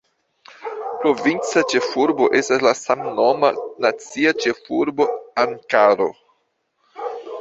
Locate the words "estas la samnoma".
2.41-3.53